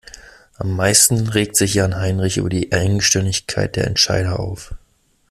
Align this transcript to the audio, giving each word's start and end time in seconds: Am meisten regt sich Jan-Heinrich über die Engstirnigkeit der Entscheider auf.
Am 0.55 0.75
meisten 0.75 1.27
regt 1.29 1.55
sich 1.55 1.75
Jan-Heinrich 1.75 2.37
über 2.37 2.49
die 2.49 2.71
Engstirnigkeit 2.71 3.75
der 3.75 3.85
Entscheider 3.85 4.39
auf. 4.39 4.73